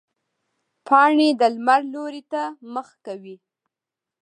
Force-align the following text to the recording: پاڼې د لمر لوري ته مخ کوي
پاڼې 0.87 1.27
د 1.39 1.41
لمر 1.55 1.81
لوري 1.93 2.23
ته 2.31 2.41
مخ 2.73 2.87
کوي 3.05 3.35